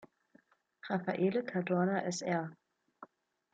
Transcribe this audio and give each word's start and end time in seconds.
Raffaele 0.89 1.43
Cadorna 1.43 2.01
Sr. 2.11 2.57